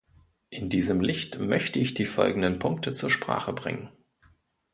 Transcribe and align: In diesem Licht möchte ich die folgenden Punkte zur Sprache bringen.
In 0.49 0.69
diesem 0.69 0.99
Licht 1.01 1.37
möchte 1.37 1.77
ich 1.77 1.93
die 1.93 2.05
folgenden 2.05 2.57
Punkte 2.57 2.91
zur 2.91 3.11
Sprache 3.11 3.53
bringen. 3.53 3.91